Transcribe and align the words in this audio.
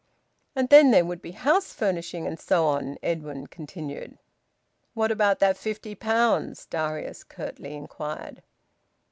"And 0.55 0.67
then 0.69 0.89
there 0.89 1.05
would 1.05 1.21
be 1.21 1.29
house 1.29 1.73
furnishing, 1.73 2.25
and 2.25 2.39
so 2.39 2.65
on," 2.65 2.97
Edwin 3.03 3.45
continued. 3.45 4.17
"What 4.95 5.11
about 5.11 5.37
that 5.41 5.57
fifty 5.57 5.93
pounds?" 5.93 6.65
Darius 6.65 7.23
curtly 7.23 7.75
inquired. 7.75 8.41